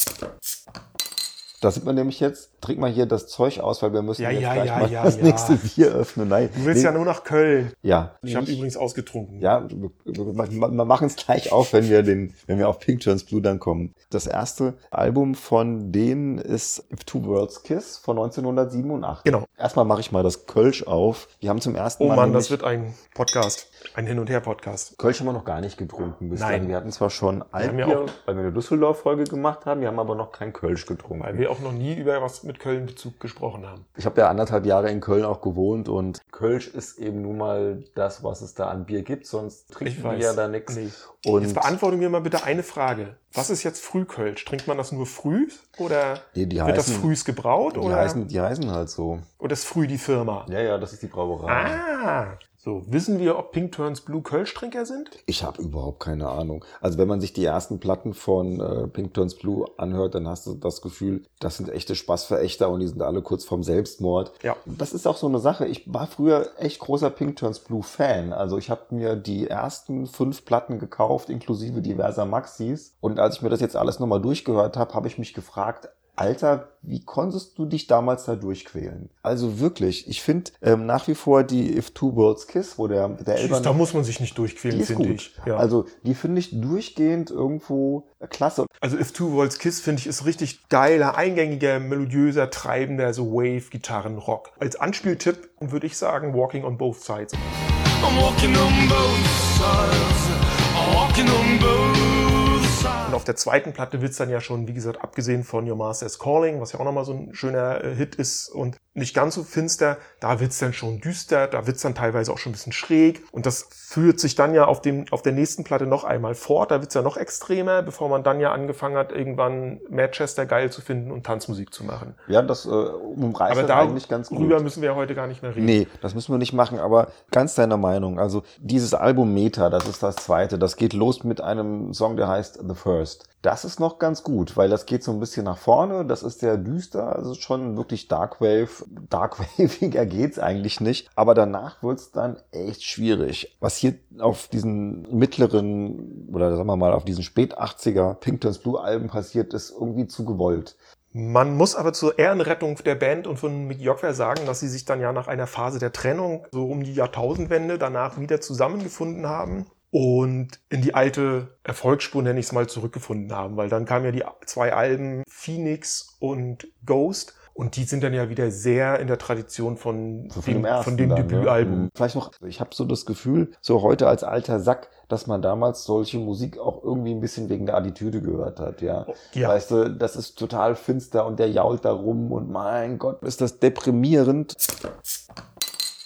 [1.61, 4.29] Da sind wir nämlich jetzt, trink mal hier das Zeug aus, weil wir müssen Ja,
[4.31, 6.29] jetzt ja, gleich ja, mal das nächste Bier öffnen.
[6.29, 7.71] Nein, Du willst nee, ja nur nach Köln.
[7.81, 8.15] ja.
[8.23, 9.39] Ich habe übrigens ausgetrunken.
[9.41, 12.79] ja, wir, wir, wir wir machen es gleich auf, wenn wir den, wenn wir auf
[12.79, 13.93] Pink Turns Blue dann kommen.
[14.09, 19.23] Das erste Album von denen ist If Two Worlds Kiss von 1987.
[19.25, 19.45] Genau.
[19.57, 21.27] Erstmal mache ich mal das Kölsch auf.
[21.39, 23.68] Wir haben zum ersten Oh Mal Mann, nämlich- das wird ein Podcast.
[23.95, 24.97] Ein Hin- und Her-Podcast.
[24.97, 26.51] Kölsch haben wir noch gar nicht getrunken bislang.
[26.51, 26.67] Nein.
[26.67, 30.15] Wir hatten zwar schon Altbier, auch- weil wir eine Düsseldorf-Folge gemacht haben, wir haben aber
[30.15, 31.23] noch kein Kölsch getrunken.
[31.23, 33.85] Weil wir auch noch nie über was mit Köln-Bezug gesprochen haben.
[33.97, 37.83] Ich habe ja anderthalb Jahre in Köln auch gewohnt und Kölsch ist eben nun mal
[37.95, 40.75] das, was es da an Bier gibt, sonst trinken wir ja da nichts.
[40.75, 40.89] Nee.
[41.25, 43.15] Und Jetzt beantworte mir mal bitte eine Frage.
[43.33, 44.45] Was ist jetzt Frühkölsch?
[44.45, 47.97] Trinkt man das nur früh oder Nee, die wird das heißen- frühs gebraut die, oder,
[47.97, 49.19] heißen, die heißen halt so.
[49.37, 50.45] oder ist früh die Firma?
[50.49, 51.51] Ja, ja, das ist die Brauerei.
[51.51, 52.27] Ah,
[52.61, 52.83] so.
[52.87, 55.09] Wissen wir, ob Pink Turns Blue Kölsch-Trinker sind?
[55.25, 56.65] Ich habe überhaupt keine Ahnung.
[56.81, 60.45] Also wenn man sich die ersten Platten von äh, Pink Turns Blue anhört, dann hast
[60.45, 64.33] du das Gefühl, das sind echte Spaßverächter und die sind alle kurz vorm Selbstmord.
[64.43, 64.57] Ja.
[64.65, 65.67] Das ist auch so eine Sache.
[65.67, 68.33] Ich war früher echt großer Pink Turns Blue Fan.
[68.33, 72.97] Also ich habe mir die ersten fünf Platten gekauft, inklusive diverser Maxis.
[72.99, 75.89] Und als ich mir das jetzt alles nochmal durchgehört habe, habe ich mich gefragt,
[76.19, 79.09] Alter, wie konntest du dich damals da durchquälen?
[79.23, 83.07] Also wirklich, ich finde ähm, nach wie vor die If Two Worlds Kiss, wo der,
[83.07, 85.15] der Elber Da muss man sich nicht die durchquälen, ist finde gut.
[85.15, 85.31] ich.
[85.45, 85.55] Ja.
[85.55, 88.65] Also die finde ich durchgehend irgendwo klasse.
[88.81, 94.51] Also If Two Worlds Kiss finde ich ist richtig geiler, eingängiger, melodiöser, treibender, so Wave-Gitarren-Rock.
[94.59, 97.33] Als Anspieltipp würde ich sagen Walking on Both Sides.
[97.33, 99.25] I'm walking on both
[99.57, 100.27] sides.
[100.75, 102.98] I'm walking on both sides.
[103.09, 106.19] Und auf der zweiten Platte wird's dann ja schon, wie gesagt, abgesehen von Your Master's
[106.19, 109.43] Calling, was ja auch nochmal so ein schöner äh, Hit ist und nicht ganz so
[109.43, 113.23] finster, da wird's dann schon düster, da wird's dann teilweise auch schon ein bisschen schräg
[113.31, 116.69] und das führt sich dann ja auf, dem, auf der nächsten Platte noch einmal fort,
[116.69, 120.81] da wird's ja noch extremer, bevor man dann ja angefangen hat, irgendwann Manchester geil zu
[120.81, 122.13] finden und Tanzmusik zu machen.
[122.27, 124.39] Ja, das äh, umreißt Aber da eigentlich ganz gut.
[124.39, 125.65] rüber müssen wir ja heute gar nicht mehr reden.
[125.65, 128.19] Nee, das müssen wir nicht machen, aber ganz deiner Meinung.
[128.19, 132.27] Also dieses Album Meta, das ist das zweite, das geht los mit einem Song, der
[132.27, 132.98] heißt The First.
[133.41, 136.39] Das ist noch ganz gut, weil das geht so ein bisschen nach vorne, das ist
[136.39, 138.69] sehr düster, also schon wirklich Darkwave.
[139.09, 143.55] Darkwaviger geht's eigentlich nicht, aber danach wird's dann echt schwierig.
[143.61, 148.59] Was hier auf diesen mittleren, oder sagen wir mal, auf diesen spät 80er Pink Turns
[148.59, 150.75] Blue Alben passiert, ist irgendwie zu gewollt.
[151.11, 154.85] Man muss aber zur Ehrenrettung der Band und von Mick Jogger sagen, dass sie sich
[154.85, 159.65] dann ja nach einer Phase der Trennung so um die Jahrtausendwende danach wieder zusammengefunden haben
[159.91, 163.57] und in die alte Erfolgsspur, nenne ich es mal, zurückgefunden haben.
[163.57, 168.29] Weil dann kamen ja die zwei Alben Phoenix und Ghost und die sind dann ja
[168.29, 171.27] wieder sehr in der Tradition von, So den, ersten von den dann, ne?
[171.27, 171.81] Debütalben.
[171.81, 171.89] Mhm.
[171.93, 175.83] Vielleicht noch, ich habe so das Gefühl, so heute als alter Sack, dass man damals
[175.83, 179.07] solche Musik auch irgendwie ein bisschen wegen der Attitüde gehört hat, ja.
[179.33, 179.49] Ja.
[179.49, 183.41] Weißt du, das ist total finster und der jault da rum und mein Gott, ist
[183.41, 184.55] das deprimierend.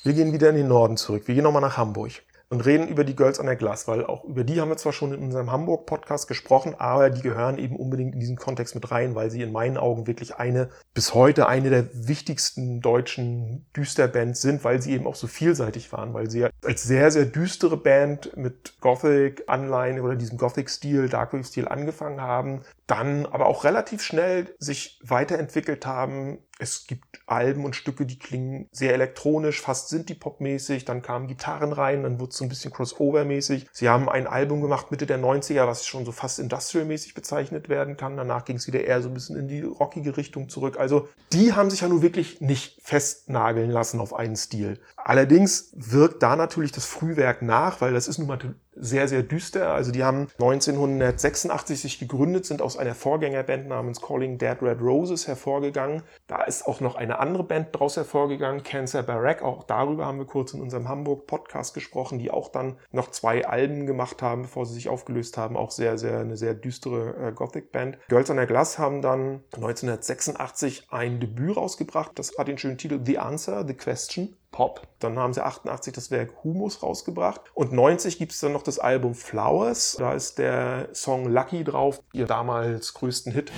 [0.04, 1.28] Wir gehen wieder in den Norden zurück.
[1.28, 2.14] Wir gehen nochmal nach Hamburg.
[2.54, 4.94] Und reden über die Girls on the Glass, weil auch über die haben wir zwar
[4.94, 9.16] schon in unserem Hamburg-Podcast gesprochen, aber die gehören eben unbedingt in diesen Kontext mit rein,
[9.16, 14.64] weil sie in meinen Augen wirklich eine, bis heute eine der wichtigsten deutschen Düsterbands sind,
[14.64, 18.80] weil sie eben auch so vielseitig waren, weil sie als sehr, sehr düstere Band mit
[18.82, 26.38] Gothic-Anleihen oder diesem Gothic-Stil, Darkwave-Stil angefangen haben, dann aber auch relativ schnell sich weiterentwickelt haben.
[26.60, 30.86] Es gibt Alben und Stücke, die klingen sehr elektronisch, fast Synthie-Pop-mäßig.
[30.86, 33.68] Dann kamen Gitarren rein, dann wurde es so ein bisschen Crossover-mäßig.
[33.72, 37.98] Sie haben ein Album gemacht Mitte der 90er, was schon so fast Industrial-mäßig bezeichnet werden
[37.98, 38.18] kann.
[38.18, 40.78] Danach ging es wieder eher so ein bisschen in die rockige Richtung zurück.
[40.78, 44.80] Also die haben sich ja nun wirklich nicht festnageln lassen auf einen Stil.
[44.96, 48.38] Allerdings wirkt da natürlich das Frühwerk nach, weil das ist nun mal
[48.76, 49.74] sehr, sehr düster.
[49.74, 55.28] Also die haben 1986 sich gegründet, sind aus einer Vorgängerband namens Calling Dead Red Roses
[55.28, 56.04] hervorgegangen.
[56.28, 59.42] Da ist auch noch eine andere Band daraus hervorgegangen, Cancer Barack.
[59.42, 63.86] Auch darüber haben wir kurz in unserem Hamburg-Podcast gesprochen, die auch dann noch zwei Alben
[63.86, 65.58] gemacht haben, bevor sie sich aufgelöst haben.
[65.58, 67.98] Auch sehr, sehr, eine sehr düstere äh, Gothic-Band.
[68.08, 72.12] Girls on the Glass haben dann 1986 ein Debüt rausgebracht.
[72.16, 74.36] Das hat den schönen Titel The Answer, The Question.
[74.54, 74.88] Pop.
[75.00, 77.42] Dann haben sie 88 das Werk Humus rausgebracht.
[77.54, 79.98] Und 90 gibt es dann noch das Album Flowers.
[80.00, 83.52] Da ist der Song Lucky drauf, ihr damals größten Hit.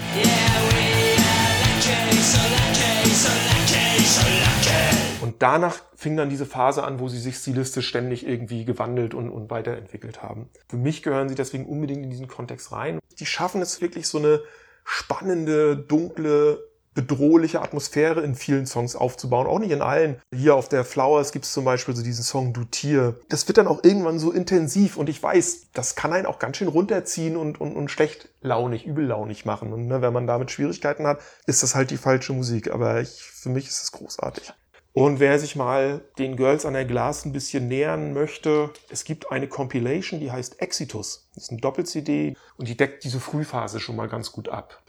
[5.22, 9.30] Und danach fing dann diese Phase an, wo sie sich stilistisch ständig irgendwie gewandelt und,
[9.30, 10.50] und weiterentwickelt haben.
[10.70, 13.00] Für mich gehören sie deswegen unbedingt in diesen Kontext rein.
[13.20, 14.42] Die schaffen es wirklich so eine
[14.86, 16.64] spannende, dunkle,
[16.96, 20.20] bedrohliche Atmosphäre in vielen Songs aufzubauen, auch nicht in allen.
[20.34, 23.20] Hier auf der Flowers gibt es zum Beispiel so diesen Song Du Tier.
[23.30, 26.58] Das wird dann auch irgendwann so intensiv und ich weiß, das kann einen auch ganz
[26.58, 29.74] schön runterziehen und, und, und schlecht launig, übellaunig machen.
[29.74, 32.72] Und ne, wenn man damit Schwierigkeiten hat, ist das halt die falsche Musik.
[32.72, 34.54] Aber ich, für mich ist es großartig.
[34.94, 39.30] Und wer sich mal den Girls an der Glas ein bisschen nähern möchte, es gibt
[39.30, 41.28] eine Compilation, die heißt Exitus.
[41.36, 44.82] Das ist eine Doppel-CD und die deckt diese Frühphase schon mal ganz gut ab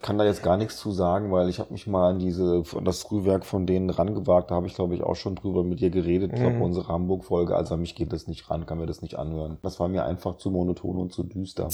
[0.00, 2.84] kann da jetzt gar nichts zu sagen, weil ich habe mich mal an diese an
[2.84, 4.50] das Frühwerk von denen rangewagt.
[4.50, 6.32] Da habe ich, glaube ich, auch schon drüber mit dir geredet.
[6.32, 6.62] Ich glaube, Mhm.
[6.62, 7.56] unsere Hamburg-Folge.
[7.56, 9.58] Also an mich geht das nicht ran, kann mir das nicht anhören.
[9.62, 11.68] Das war mir einfach zu monoton und zu düster.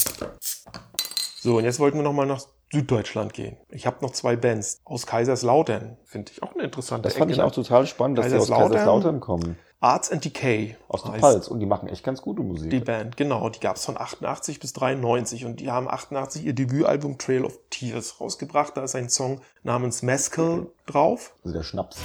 [1.40, 2.40] So, und jetzt wollten wir nochmal nach
[2.74, 3.56] Süddeutschland gehen.
[3.70, 5.96] Ich habe noch zwei Bands aus Kaiserslautern.
[6.04, 7.44] Finde ich auch eine interessante Das fand Ecke, ich ne?
[7.44, 8.70] auch total spannend, dass die aus Kaiserslautern?
[8.72, 9.56] Kaiserslautern kommen.
[9.80, 10.76] Arts and Decay.
[10.88, 11.46] Aus der Pfalz.
[11.46, 12.70] Und die machen echt ganz gute Musik.
[12.70, 13.50] Die Band, genau.
[13.50, 17.58] Die gab es von 88 bis 93 und die haben 88 ihr Debütalbum Trail of
[17.68, 18.76] Tears rausgebracht.
[18.76, 21.34] Da ist ein Song namens Mescal drauf.
[21.44, 21.98] also der Schnaps.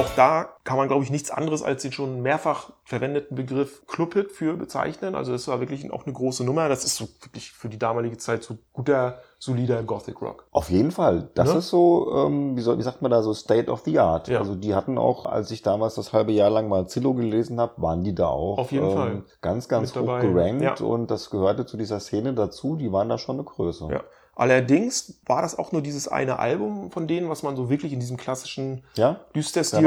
[0.00, 4.32] Auch da kann man, glaube ich, nichts anderes als den schon mehrfach verwendeten Begriff Clubhit
[4.32, 5.14] für bezeichnen.
[5.14, 6.68] Also das war wirklich auch eine große Nummer.
[6.68, 10.46] Das ist so wirklich für die damalige Zeit so guter, solider Gothic Rock.
[10.52, 11.28] Auf jeden Fall.
[11.34, 11.58] Das Ne?
[11.58, 14.28] ist so, ähm, wie, soll, wie sagt man da, so State of the Art.
[14.28, 14.38] Ja.
[14.38, 17.74] Also die hatten auch, als ich damals das halbe Jahr lang mal Zillow gelesen habe,
[17.82, 19.22] waren die da auch Auf jeden ähm, Fall.
[19.42, 20.26] ganz, ganz Mit hoch dabei.
[20.26, 20.86] gerankt Ja.
[20.86, 22.76] und das gehörte zu dieser Szene dazu.
[22.76, 23.88] Die waren da schon eine Größe.
[23.90, 24.00] Ja.
[24.36, 28.00] Allerdings war das auch nur dieses eine Album von denen, was man so wirklich in
[28.00, 29.20] diesem klassischen Ja?
[29.34, 29.82] Düsterstil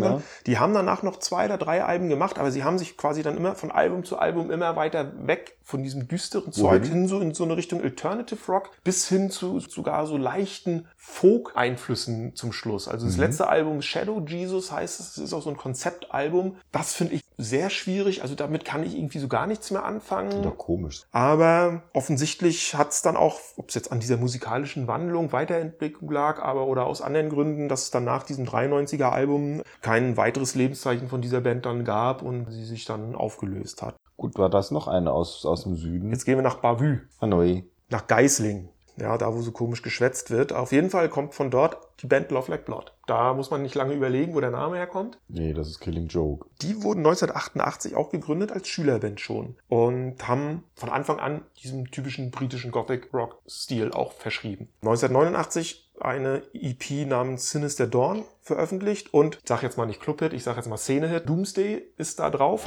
[0.00, 0.22] mehr.
[0.46, 3.36] Die haben danach noch zwei oder drei Alben gemacht, aber sie haben sich quasi dann
[3.36, 6.92] immer von Album zu Album immer weiter weg von diesem düsteren Zeug Wohin?
[6.92, 12.34] hin so in so eine Richtung Alternative Rock bis hin zu sogar so leichten Folk-Einflüssen
[12.34, 12.88] zum Schluss.
[12.88, 13.10] Also Mhm.
[13.10, 16.56] das letzte Album Shadow Jesus heißt es, es ist auch so ein Konzeptalbum.
[16.72, 18.22] Das finde ich sehr schwierig.
[18.22, 20.42] Also damit kann ich irgendwie so gar nichts mehr anfangen.
[20.42, 21.02] Doch komisch.
[21.10, 26.40] Aber offensichtlich hat es dann auch, ob es jetzt an dieser musikalischen Wandlung, Weiterentwicklung lag,
[26.40, 31.08] aber oder aus anderen Gründen, dass es dann nach diesem 93er Album kein weiteres Lebenszeichen
[31.08, 33.96] von dieser Band dann gab und sie sich dann aufgelöst hat.
[34.16, 36.10] Gut, war das noch eine aus, aus dem Süden?
[36.10, 37.64] Jetzt gehen wir nach Bavü, Hanoi.
[37.90, 38.68] nach Geislingen.
[38.96, 40.52] Ja, da wo so komisch geschwätzt wird.
[40.52, 42.92] Auf jeden Fall kommt von dort die Band Love Like Blood.
[43.06, 45.18] Da muss man nicht lange überlegen, wo der Name herkommt.
[45.28, 46.46] Nee, das ist Killing Joke.
[46.62, 52.30] Die wurden 1988 auch gegründet als Schülerband schon und haben von Anfang an diesem typischen
[52.30, 54.68] britischen Gothic Rock Stil auch verschrieben.
[54.82, 60.42] 1989 eine EP namens Sinister Dawn veröffentlicht und ich sag jetzt mal nicht Clubhit, ich
[60.42, 61.28] sag jetzt mal Szenehit.
[61.28, 62.64] Doomsday ist da drauf.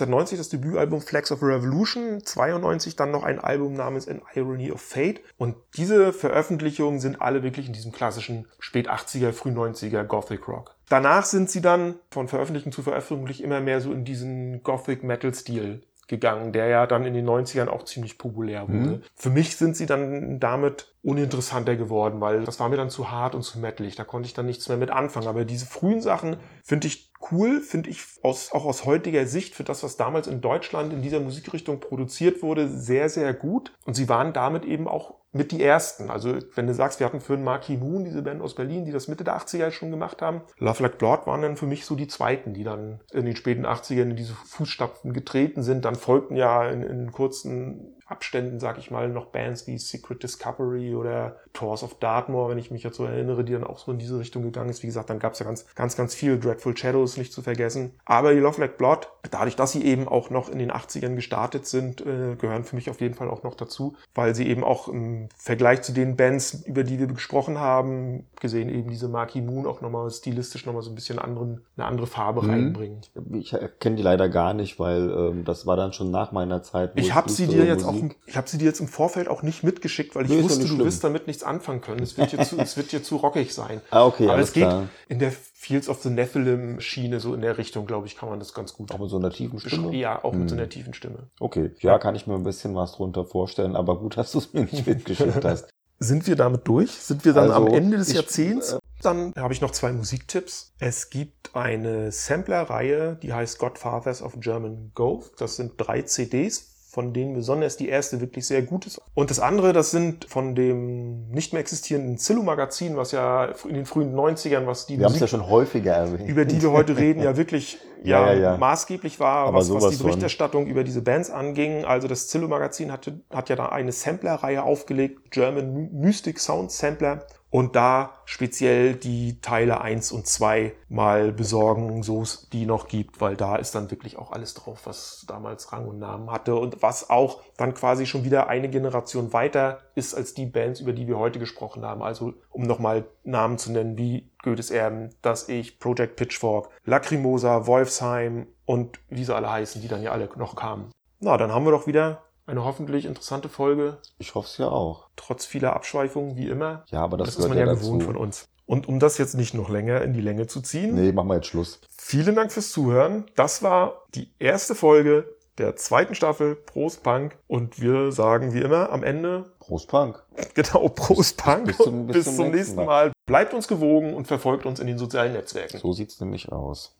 [0.00, 4.80] 1990 das Debütalbum Flags of Revolution, 92 dann noch ein Album namens An Irony of
[4.80, 5.20] Fate.
[5.36, 10.74] Und diese Veröffentlichungen sind alle wirklich in diesem klassischen spät 80er, früh 90er Gothic Rock.
[10.88, 15.32] Danach sind sie dann von Veröffentlichung zu Veröffentlichung immer mehr so in diesen Gothic Metal
[15.34, 19.00] Stil gegangen, der ja dann in den 90ern auch ziemlich populär wurde.
[19.14, 23.34] Für mich sind sie dann damit uninteressanter geworden, weil das war mir dann zu hart
[23.34, 23.96] und zu metalig.
[23.96, 25.26] Da konnte ich dann nichts mehr mit anfangen.
[25.26, 29.64] Aber diese frühen Sachen finde ich cool, finde ich aus, auch aus heutiger Sicht für
[29.64, 33.72] das, was damals in Deutschland in dieser Musikrichtung produziert wurde, sehr, sehr gut.
[33.84, 36.10] Und sie waren damit eben auch mit die ersten.
[36.10, 38.92] Also wenn du sagst, wir hatten für einen Marquis Moon, diese Band aus Berlin, die
[38.92, 40.42] das Mitte der 80er schon gemacht haben.
[40.58, 43.64] Love Like Blood waren dann für mich so die zweiten, die dann in den späten
[43.64, 45.84] 80ern in diese Fußstapfen getreten sind.
[45.84, 50.94] Dann folgten ja in, in kurzen Abständen, sag ich mal, noch Bands wie Secret Discovery
[50.94, 53.98] oder Tours of Dartmoor, wenn ich mich jetzt so erinnere, die dann auch so in
[53.98, 54.82] diese Richtung gegangen ist.
[54.82, 57.92] Wie gesagt, dann gab es ja ganz, ganz, ganz viel Dreadful Shadows nicht zu vergessen.
[58.04, 61.66] Aber die Love Like Blood, dadurch, dass sie eben auch noch in den 80ern gestartet
[61.66, 64.88] sind, äh, gehören für mich auf jeden Fall auch noch dazu, weil sie eben auch
[64.88, 69.66] im Vergleich zu den Bands, über die wir gesprochen haben, gesehen eben diese Marquis Moon
[69.66, 72.50] auch nochmal stilistisch nochmal so ein bisschen anderen, eine andere Farbe Mhm.
[72.50, 73.00] reinbringen.
[73.32, 76.92] Ich kenne die leider gar nicht, weil ähm, das war dann schon nach meiner Zeit.
[76.96, 79.42] Ich habe sie dir jetzt auch, Musik- ich habe sie dir jetzt im Vorfeld auch
[79.42, 82.02] nicht mitgeschickt, weil ich wusste, du wirst damit nichts anfangen können.
[82.02, 83.80] Es wird dir zu, es wird dir zu rockig sein.
[83.90, 84.88] Ah, okay, Aber es geht klar.
[85.08, 88.38] in der Fields of the Nephilim Schiene so in der Richtung, glaube ich, kann man
[88.38, 89.60] das ganz gut Auch mit so einer tiefen.
[89.60, 89.94] Stimme?
[89.94, 90.60] Ja, auch mit so Hm.
[90.60, 91.30] einer tiefen Stimme.
[91.40, 94.52] Okay, ja, kann ich mir ein bisschen was drunter vorstellen, aber gut, dass du es
[94.52, 95.68] mir nicht mitgeschickt hast.
[95.98, 96.90] Sind wir damit durch?
[96.90, 98.76] Sind wir dann Also, am Ende des ich- Jahrzehnts?
[99.02, 100.74] Dann habe ich noch zwei Musiktipps.
[100.78, 105.24] Es gibt eine Sampler-Reihe, die heißt Godfathers of German Go.
[105.38, 109.00] Das sind drei CDs, von denen besonders die erste wirklich sehr gut ist.
[109.14, 113.86] Und das andere, das sind von dem nicht mehr existierenden Zillow-Magazin, was ja in den
[113.86, 116.28] frühen 90ern, was die Wir es ja Musik, schon häufiger erwähnt.
[116.28, 119.96] über die wir heute reden, ja wirklich ja, Ja, ja, maßgeblich war, was, was die
[119.96, 120.08] von.
[120.08, 121.86] Berichterstattung über diese Bands anging.
[121.86, 127.24] Also das Zillow-Magazin hatte, hat ja da eine Sampler-Reihe aufgelegt, German Mystic Sound Sampler.
[127.52, 133.20] Und da speziell die Teile 1 und 2 mal besorgen, so es die noch gibt,
[133.20, 136.82] weil da ist dann wirklich auch alles drauf, was damals Rang und Namen hatte und
[136.82, 141.06] was auch dann quasi schon wieder eine Generation weiter ist als die Bands, über die
[141.06, 142.02] wir heute gesprochen haben.
[142.02, 148.46] Also um nochmal Namen zu nennen wie Goethes Erben, Das Ich, Project Pitchfork, Lacrimosa, Wolfsheim
[148.64, 150.90] und wie sie alle heißen, die dann ja alle noch kamen.
[151.20, 155.08] Na, dann haben wir doch wieder eine hoffentlich interessante Folge, Ich hoffe es ja auch.
[155.16, 156.84] trotz vieler Abschweifungen, wie immer.
[156.90, 157.82] Ja, aber das, Das, ist man ja dazu.
[157.86, 158.48] gewohnt von uns.
[158.66, 161.34] Und um das jetzt nicht noch länger in die Länge zu ziehen, Nee, machen wir
[161.36, 161.80] jetzt Schluss.
[161.96, 163.26] vielen Dank fürs Zuhören.
[163.34, 165.26] Das war die erste Folge
[165.58, 167.36] der zweiten Staffel Prost Punk.
[167.46, 170.22] Und wir sagen wie immer am Ende, Prost Punk.
[170.54, 171.66] genau, Prost Punk.
[171.66, 173.12] bis zum- bis bis zum nächsten nächsten Mal.
[173.26, 175.78] Bleibt uns gewogen und verfolgt uns in den sozialen Netzwerken.
[175.78, 176.96] So sieht's nämlich aus.